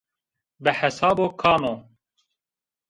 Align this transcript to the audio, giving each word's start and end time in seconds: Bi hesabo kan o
Bi 0.63 0.71
hesabo 0.79 1.25
kan 1.41 1.63
o 1.73 1.73